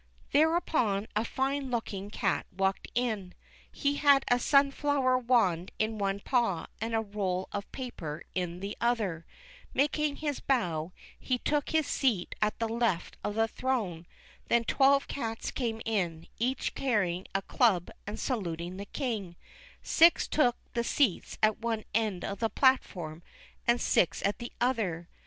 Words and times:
Thereupon 0.31 1.07
a 1.15 1.23
fine 1.23 1.69
looking 1.69 2.09
cat 2.09 2.47
walked 2.51 2.87
in. 2.95 3.35
He 3.71 3.97
had 3.97 4.25
a 4.29 4.39
sunfiower 4.39 5.15
wand 5.23 5.69
in 5.77 5.99
one 5.99 6.21
paw 6.21 6.65
and 6.79 6.95
a 6.95 7.01
roll 7.01 7.47
of 7.51 7.71
paper 7.71 8.23
in 8.33 8.61
the 8.61 8.75
other; 8.81 9.27
making 9.75 10.15
his 10.15 10.41
how, 10.49 10.91
he 11.19 11.37
took 11.37 11.69
his 11.69 11.85
seat 11.85 12.33
at 12.41 12.57
the 12.57 12.67
left 12.67 13.17
of 13.23 13.35
the 13.35 13.47
throne; 13.47 14.07
then 14.47 14.63
twelve 14.63 15.07
cats 15.07 15.51
came 15.51 15.83
in, 15.85 16.25
each 16.39 16.73
carry 16.73 17.17
ing 17.17 17.27
a 17.35 17.43
cluh 17.43 17.81
and 18.07 18.19
saluting 18.19 18.77
the 18.77 18.85
King; 18.85 19.35
six 19.83 20.27
took 20.27 20.57
the 20.73 20.83
seats 20.83 21.37
at 21.43 21.59
one 21.59 21.83
end 21.93 22.25
of 22.25 22.39
the 22.39 22.49
platform, 22.49 23.21
and 23.67 23.79
six 23.79 24.23
at 24.25 24.39
the 24.39 24.51
other. 24.59 25.09